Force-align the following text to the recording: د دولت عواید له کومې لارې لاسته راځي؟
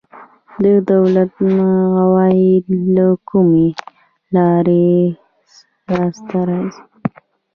د 0.63 0.65
دولت 0.91 1.31
عواید 1.99 2.65
له 2.95 3.07
کومې 3.29 3.67
لارې 4.35 4.89
لاسته 5.91 6.39
راځي؟ 6.49 6.81